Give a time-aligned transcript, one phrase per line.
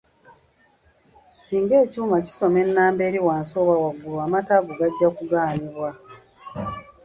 [1.41, 5.89] Singa ekyuma kisoma ennamba eri wansi oba waggulu amata ago gajja kugaanibwa.